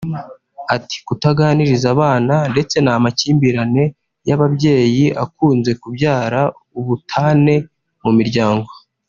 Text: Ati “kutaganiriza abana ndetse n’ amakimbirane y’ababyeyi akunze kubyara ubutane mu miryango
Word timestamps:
Ati 0.75 0.97
“kutaganiriza 1.07 1.87
abana 1.95 2.35
ndetse 2.51 2.75
n’ 2.81 2.87
amakimbirane 2.97 3.83
y’ababyeyi 4.27 5.05
akunze 5.23 5.71
kubyara 5.81 6.41
ubutane 6.79 7.55
mu 8.03 8.11
miryango 8.19 8.69